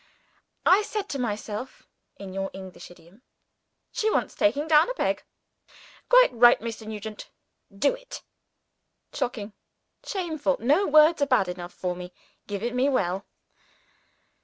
I 0.65 0.81
said 0.81 1.07
to 1.09 1.19
myself 1.19 1.83
(in 2.17 2.33
your 2.33 2.49
English 2.55 2.89
idiom), 2.89 3.21
She 3.91 4.09
wants 4.09 4.33
taking 4.33 4.67
down 4.67 4.89
a 4.89 4.95
peg; 4.95 5.23
quite 6.09 6.33
right, 6.33 6.59
Mr. 6.59 6.87
Nugent; 6.87 7.29
do 7.71 7.93
it. 7.93 8.23
Shocking! 9.13 9.53
shameful! 10.03 10.57
no 10.59 10.87
words 10.87 11.21
are 11.21 11.27
bad 11.27 11.47
enough 11.47 11.71
for 11.75 11.95
me: 11.95 12.11
give 12.47 12.63
it 12.63 12.73
me 12.73 12.89
well. 12.89 13.27